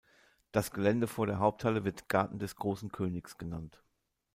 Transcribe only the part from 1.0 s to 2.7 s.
vor der Haupthalle wird „Garten des